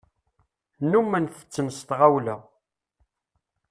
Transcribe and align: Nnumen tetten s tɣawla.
Nnumen 0.83 1.25
tetten 1.35 1.67
s 1.77 1.79
tɣawla. 1.87 2.35